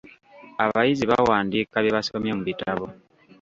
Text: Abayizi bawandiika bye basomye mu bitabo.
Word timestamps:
Abayizi 0.63 1.03
bawandiika 1.11 1.75
bye 1.83 1.91
basomye 1.95 2.31
mu 2.37 2.43
bitabo. 2.49 2.85